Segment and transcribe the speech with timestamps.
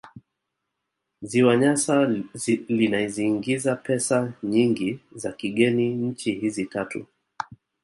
[1.21, 2.07] Ziwa Nyasa
[2.67, 7.05] linzaiingizia pesa nyingi za kigeni nchi hizi tatu